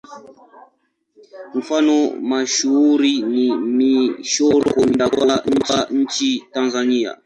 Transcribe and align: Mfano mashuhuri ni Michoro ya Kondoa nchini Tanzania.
Mfano 1.57 1.97
mashuhuri 2.21 3.21
ni 3.21 3.57
Michoro 3.57 4.71
ya 4.99 5.09
Kondoa 5.09 5.87
nchini 5.91 6.45
Tanzania. 6.51 7.17